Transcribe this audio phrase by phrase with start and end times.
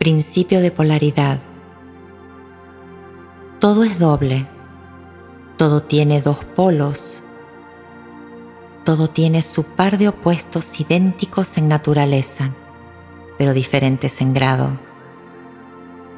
[0.00, 1.40] Principio de polaridad.
[3.58, 4.48] Todo es doble.
[5.58, 7.22] Todo tiene dos polos.
[8.86, 12.54] Todo tiene su par de opuestos idénticos en naturaleza,
[13.36, 14.80] pero diferentes en grado.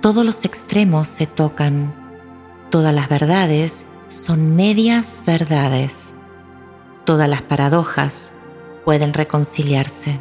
[0.00, 1.92] Todos los extremos se tocan.
[2.70, 6.14] Todas las verdades son medias verdades.
[7.04, 8.32] Todas las paradojas
[8.84, 10.20] pueden reconciliarse.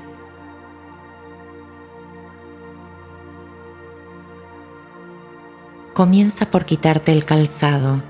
[5.94, 8.02] Comienza por quitarte el calzado.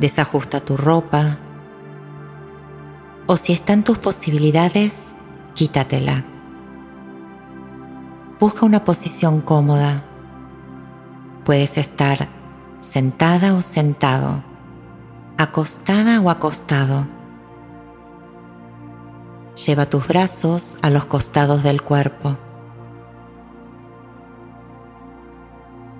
[0.00, 1.38] Desajusta tu ropa.
[3.26, 5.14] O si están tus posibilidades,
[5.54, 6.24] quítatela.
[8.40, 10.02] Busca una posición cómoda.
[11.44, 12.28] Puedes estar
[12.80, 14.42] sentada o sentado,
[15.38, 17.06] acostada o acostado.
[19.64, 22.36] Lleva tus brazos a los costados del cuerpo.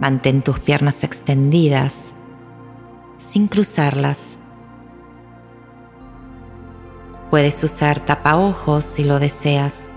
[0.04, 2.12] Mantén tus piernas extendidas
[3.16, 4.36] sin cruzarlas.
[7.30, 9.88] Puedes usar tapaojos si lo deseas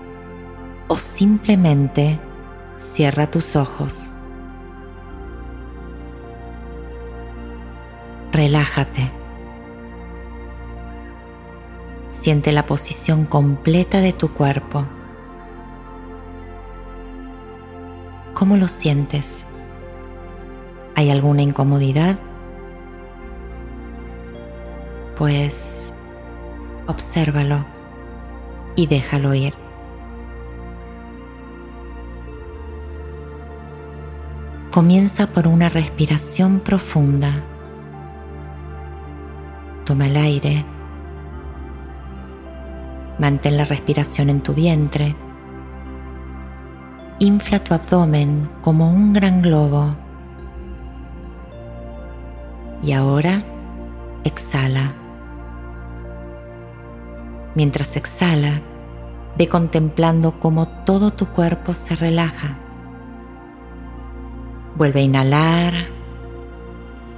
[0.88, 2.18] o simplemente
[2.78, 4.10] cierra tus ojos.
[8.32, 9.12] Relájate.
[12.10, 14.86] Siente la posición completa de tu cuerpo.
[18.32, 19.47] ¿Cómo lo sientes?
[20.98, 22.18] ¿Hay alguna incomodidad?
[25.16, 25.94] Pues
[26.88, 27.64] obsérvalo
[28.74, 29.54] y déjalo ir.
[34.72, 37.44] Comienza por una respiración profunda.
[39.84, 40.64] Toma el aire.
[43.20, 45.14] Mantén la respiración en tu vientre.
[47.20, 50.07] Infla tu abdomen como un gran globo.
[52.82, 53.42] Y ahora
[54.24, 54.92] exhala.
[57.54, 58.60] Mientras exhala,
[59.36, 62.56] ve contemplando cómo todo tu cuerpo se relaja.
[64.76, 65.74] Vuelve a inhalar.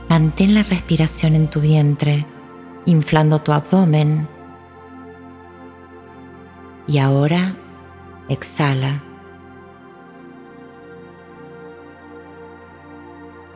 [0.09, 2.27] Mantén la respiración en tu vientre,
[2.87, 4.27] inflando tu abdomen.
[6.87, 7.55] Y ahora
[8.29, 9.03] exhala.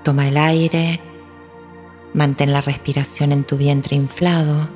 [0.03, 1.01] Toma el aire
[2.15, 4.69] Mantén la respiración en tu vientre inflado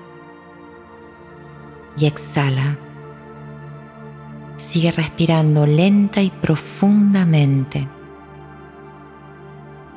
[1.96, 2.76] y exhala.
[4.56, 7.86] Sigue respirando lenta y profundamente.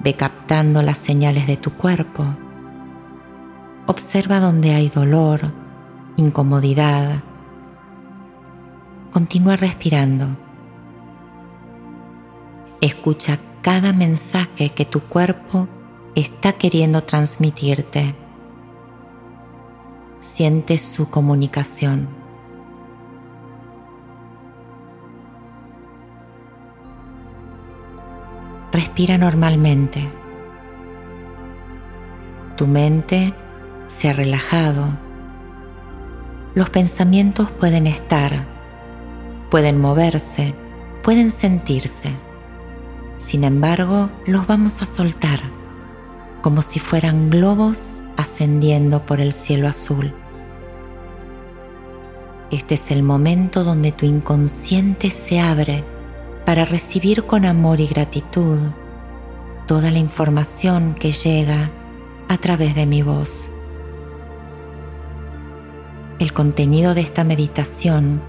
[0.04, 2.24] Ve captando las señales de tu cuerpo.
[3.88, 5.52] Observa donde hay dolor,
[6.18, 7.24] incomodidad.
[9.12, 10.28] Continúa respirando.
[12.82, 15.68] Escucha cada mensaje que tu cuerpo
[16.16, 18.16] está queriendo transmitirte.
[20.20, 22.10] Siente su comunicación.
[28.72, 30.10] Respira normalmente.
[32.58, 33.34] Tu mente
[33.88, 34.88] se ha relajado.
[36.54, 38.46] Los pensamientos pueden estar,
[39.50, 40.54] pueden moverse,
[41.04, 42.12] pueden sentirse.
[43.18, 45.61] Sin embargo, los vamos a soltar
[46.42, 50.14] como si fueran globos ascendiendo por el cielo azul.
[52.50, 55.84] Este es el momento donde tu inconsciente se abre
[56.46, 58.58] para recibir con amor y gratitud
[59.68, 61.70] toda la información que llega
[62.28, 63.52] a través de mi voz.
[66.20, 68.22] El contenido de esta meditación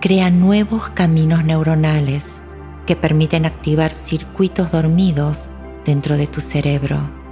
[0.00, 2.40] crea nuevos caminos neuronales
[2.86, 5.50] que permiten activar circuitos dormidos
[5.84, 7.25] dentro de tu cerebro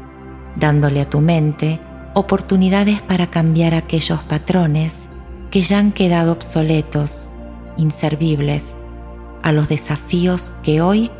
[0.57, 1.81] dándole a tu mente
[2.15, 5.09] oportunidades para cambiar aquellos patrones
[5.51, 7.29] que ya han quedado obsoletos,
[7.77, 8.77] inservibles
[9.43, 11.11] a los desafíos que hoy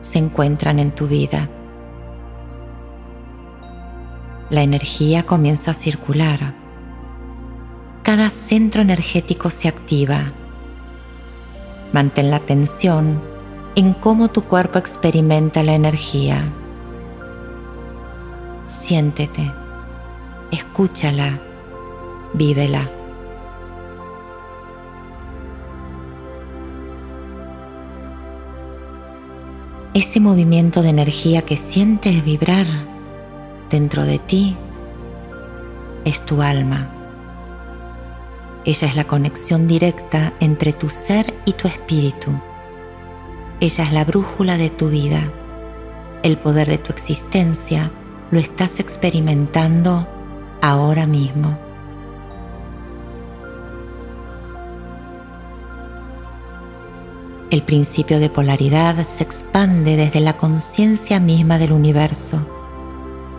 [0.00, 1.48] se encuentran en tu vida.
[4.50, 6.54] La energía comienza a circular.
[8.04, 10.32] Cada centro energético se activa.
[11.92, 13.20] Mantén la atención
[13.74, 16.52] en cómo tu cuerpo experimenta la energía
[18.66, 19.52] siéntete,
[20.50, 21.40] escúchala,
[22.34, 22.90] vívela.
[29.94, 32.66] Ese movimiento de energía que sientes vibrar
[33.70, 34.56] dentro de ti
[36.04, 36.90] es tu alma.
[38.66, 42.30] Ella es la conexión directa entre tu ser y tu espíritu.
[43.60, 45.32] ella es la brújula de tu vida.
[46.22, 47.90] El poder de tu existencia
[48.30, 50.06] lo estás experimentando
[50.60, 51.58] ahora mismo.
[57.50, 62.44] El principio de polaridad se expande desde la conciencia misma del universo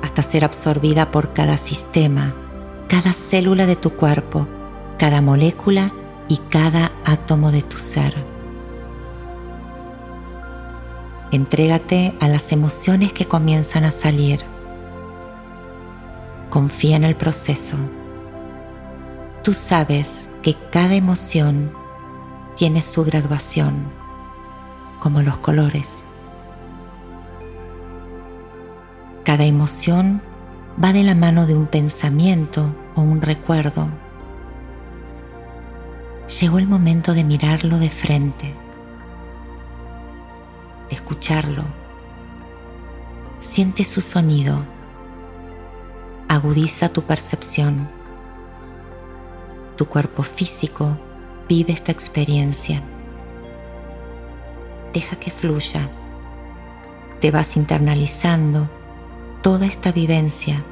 [0.01, 2.33] hasta ser absorbida por cada sistema,
[2.87, 4.47] cada célula de tu cuerpo,
[4.97, 5.91] cada molécula
[6.29, 8.15] y cada átomo de tu ser.
[11.31, 14.56] Entrégate a las emociones que comienzan a salir.
[16.49, 17.75] Confía en el proceso.
[19.43, 21.71] Tú sabes que cada emoción
[22.55, 23.83] tiene su graduación,
[24.99, 26.03] como los colores.
[29.23, 30.21] Cada emoción
[30.81, 33.89] va de la mano de un pensamiento o un recuerdo.
[36.39, 38.53] Llegó el momento de mirarlo de frente,
[40.89, 41.63] de escucharlo.
[43.41, 44.76] Siente su sonido.
[46.27, 47.89] Agudiza tu percepción.
[49.75, 50.97] Tu cuerpo físico
[51.47, 52.83] Vive esta experiencia.
[54.93, 55.89] Deja que fluya.
[57.21, 58.69] Te vas internalizando
[59.41, 60.65] toda esta vivencia,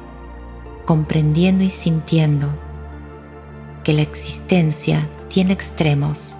[0.84, 2.48] comprendiendo y sintiendo
[3.84, 6.36] que la existencia tiene extremos,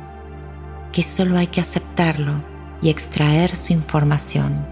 [0.93, 2.43] que solo hay que aceptarlo
[2.83, 4.67] y extraer su información.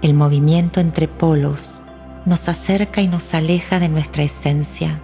[0.00, 1.82] El movimiento entre polos
[2.26, 5.00] nos acerca y nos aleja de nuestra esencia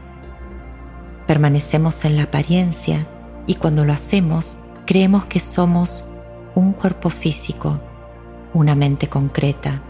[1.26, 3.06] Permanecemos en la apariencia
[3.46, 6.04] y cuando lo hacemos creemos que somos
[6.54, 7.80] un cuerpo físico,
[8.52, 9.80] una mente concreta,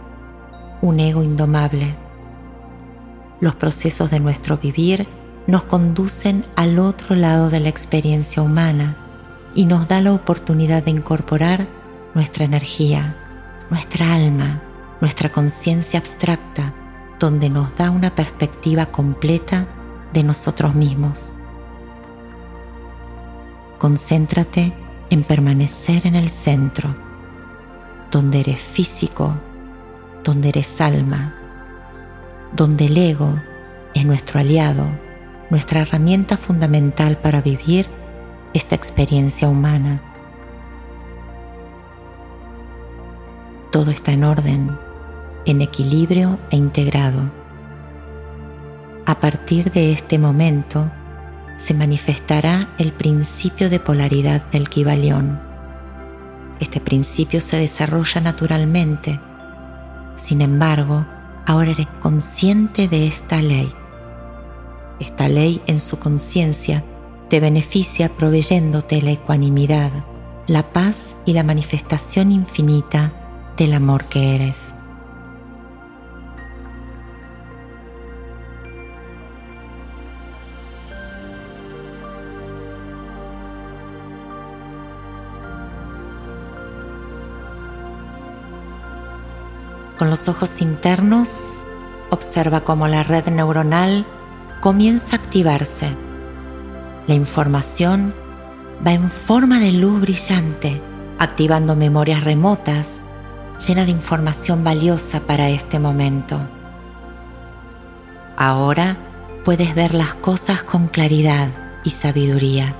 [0.81, 1.95] un ego indomable.
[3.39, 5.07] Los procesos de nuestro vivir
[5.47, 8.95] nos conducen al otro lado de la experiencia humana
[9.55, 11.67] y nos da la oportunidad de incorporar
[12.13, 13.17] nuestra energía,
[13.69, 14.61] nuestra alma,
[15.01, 16.73] nuestra conciencia abstracta,
[17.23, 19.65] donde nos da una perspectiva completa
[20.11, 21.31] de nosotros mismos.
[23.79, 24.73] Concéntrate
[25.09, 26.93] en permanecer en el centro,
[28.11, 29.37] donde eres físico,
[30.21, 31.33] donde eres alma,
[32.51, 33.33] donde el ego
[33.93, 34.85] es nuestro aliado,
[35.49, 37.87] nuestra herramienta fundamental para vivir
[38.53, 40.01] esta experiencia humana.
[43.71, 44.77] Todo está en orden,
[45.45, 47.43] en equilibrio e integrado
[49.05, 50.89] a partir de este momento
[51.57, 55.41] se manifestará el principio de polaridad del Kibalión.
[56.61, 59.19] Este principio se desarrolla naturalmente.
[60.15, 61.05] Sin embargo,
[61.45, 63.73] ahora eres consciente de esta ley.
[65.01, 66.85] Esta ley en su conciencia
[67.29, 69.91] te beneficia proveyéndote la ecuanimidad,
[70.47, 73.11] la paz y la manifestación infinita
[73.57, 74.73] del amor que eres.
[90.03, 91.63] Con los ojos internos,
[92.09, 94.05] observa cómo la red neuronal
[94.59, 95.95] comienza a activarse.
[97.07, 98.13] La información
[98.85, 100.81] va en forma de luz brillante,
[101.19, 102.97] activando memorias remotas
[103.65, 106.37] llenas de información valiosa para este momento.
[108.35, 108.97] Ahora
[109.45, 111.47] puedes ver las cosas con claridad
[111.85, 112.75] y sabiduría.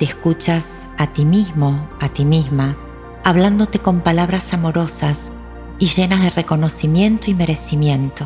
[0.00, 2.76] Te escuchas a ti mismo, a ti misma,
[3.22, 5.30] hablándote con palabras amorosas
[5.78, 8.24] y llenas de reconocimiento y merecimiento.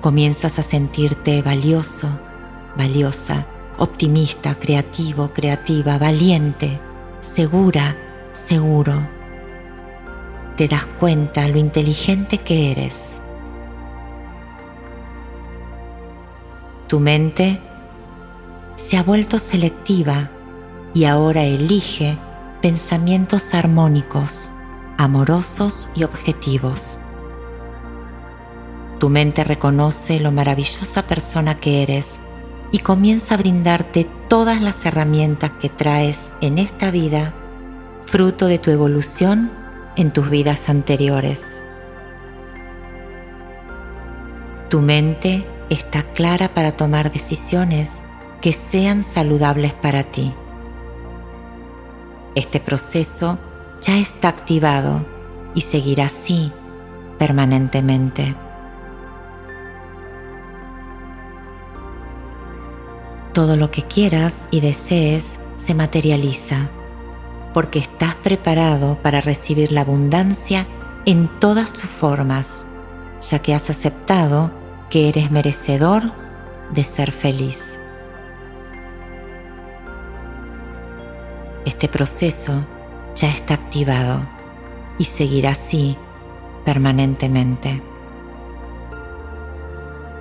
[0.00, 2.08] Comienzas a sentirte valioso,
[2.76, 3.46] valiosa,
[3.78, 6.78] optimista, creativo, creativa, valiente,
[7.20, 7.96] segura,
[8.32, 9.08] seguro.
[10.56, 13.20] Te das cuenta lo inteligente que eres.
[16.86, 17.60] Tu mente
[18.76, 20.30] se ha vuelto selectiva
[20.92, 22.18] y ahora elige
[22.60, 24.50] pensamientos armónicos
[25.00, 26.98] amorosos y objetivos.
[28.98, 32.16] Tu mente reconoce lo maravillosa persona que eres
[32.70, 37.32] y comienza a brindarte todas las herramientas que traes en esta vida,
[38.02, 39.50] fruto de tu evolución
[39.96, 41.62] en tus vidas anteriores.
[44.68, 48.00] Tu mente está clara para tomar decisiones
[48.42, 50.34] que sean saludables para ti.
[52.34, 53.38] Este proceso
[53.80, 55.04] ya está activado
[55.54, 56.52] y seguirá así
[57.18, 58.34] permanentemente.
[63.32, 66.70] Todo lo que quieras y desees se materializa
[67.54, 70.66] porque estás preparado para recibir la abundancia
[71.06, 72.64] en todas sus formas,
[73.20, 74.50] ya que has aceptado
[74.88, 76.02] que eres merecedor
[76.72, 77.80] de ser feliz.
[81.64, 82.64] Este proceso
[83.14, 84.26] ya está activado
[84.98, 85.96] y seguirá así
[86.64, 87.82] permanentemente.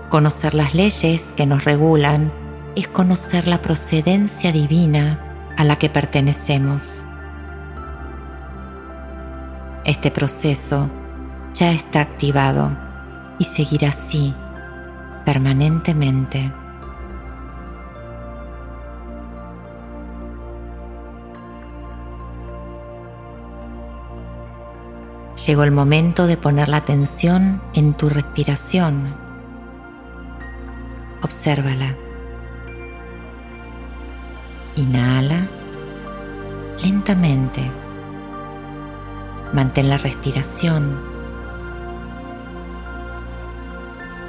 [0.10, 2.32] Conocer las leyes que nos regulan
[2.76, 7.06] es conocer la procedencia divina a la que pertenecemos.
[9.86, 10.90] Este proceso
[11.54, 12.72] ya está activado
[13.38, 14.34] y seguirá así
[15.26, 16.52] permanentemente.
[25.50, 29.16] Llegó el momento de poner la atención en tu respiración.
[31.24, 31.96] Obsérvala.
[34.76, 35.48] Inhala
[36.84, 37.64] lentamente.
[39.52, 41.02] Mantén la respiración.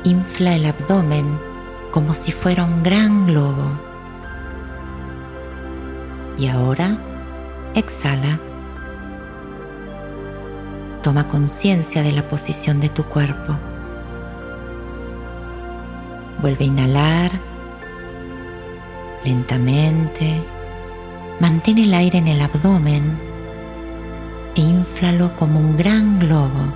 [0.04, 1.38] Infla el abdomen
[1.90, 3.78] como si fuera un gran globo.
[6.38, 6.96] Y ahora
[7.74, 8.40] exhala.
[11.02, 13.56] Toma conciencia de la posición de tu cuerpo.
[16.42, 17.30] Vuelve a inhalar
[19.24, 20.42] lentamente.
[21.40, 23.18] Mantén el aire en el abdomen
[24.54, 26.74] e inflalo como un gran globo.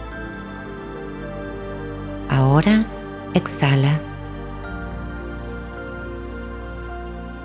[2.31, 2.87] Ahora
[3.35, 4.01] exhala.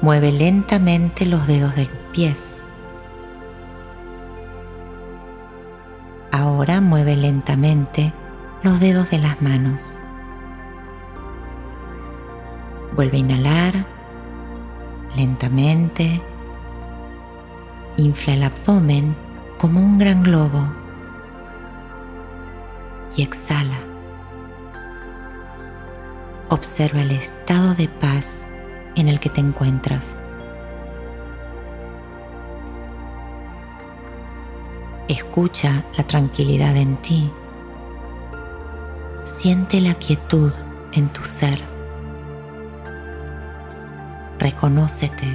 [0.02, 2.64] Mueve lentamente los dedos de los pies.
[6.32, 8.14] Ahora mueve lentamente
[8.62, 10.00] los dedos de las manos.
[12.96, 13.74] Vuelve a inhalar
[15.16, 16.22] lentamente.
[17.98, 19.16] Infla el abdomen
[19.58, 20.72] como un gran globo
[23.16, 23.80] y exhala.
[26.50, 28.46] Observa el estado de paz
[28.96, 30.19] en el que te encuentras.
[35.10, 37.32] Escucha la tranquilidad en ti.
[39.24, 40.54] Siente la quietud
[40.92, 41.60] en tu ser.
[44.38, 45.26] Reconócete.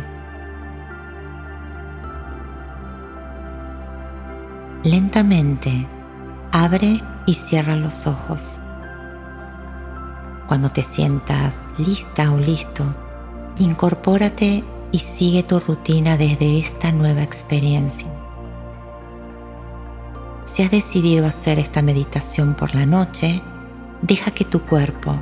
[4.84, 5.88] Lentamente
[6.52, 8.60] abre y cierra los ojos.
[10.46, 12.84] Cuando te sientas lista o listo,
[13.58, 14.62] incorpórate
[14.92, 18.06] y sigue tu rutina desde esta nueva experiencia.
[20.46, 23.42] Si has decidido hacer esta meditación por la noche,
[24.02, 25.18] deja que tu cuerpo,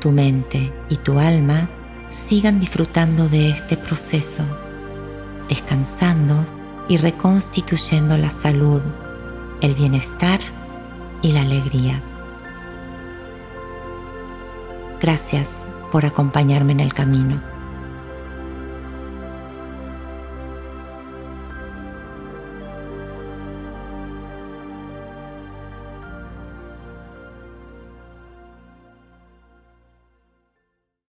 [0.00, 1.68] tu mente y tu alma
[2.10, 4.44] sigan disfrutando de este proceso,
[5.48, 6.46] descansando
[6.88, 8.82] y reconstituyendo la salud,
[9.60, 10.40] el bienestar
[11.22, 12.00] y la alegría.
[15.00, 17.51] Gracias por acompañarme en el camino.